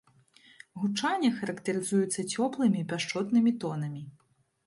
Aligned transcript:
Гучанне 0.83 1.29
характарызуецца 1.41 2.25
цёплымі 2.37 2.77
і 2.85 2.87
пяшчотнымі 2.93 3.51
тонамі. 3.65 4.03